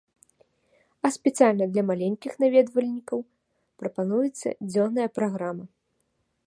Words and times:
А 1.07 1.11
спецыяльна 1.17 1.65
для 1.75 1.83
маленькіх 1.89 2.33
наведвальнікаў 2.45 3.19
прапануецца 3.83 4.49
дзённая 4.71 5.07
праграма. 5.21 5.65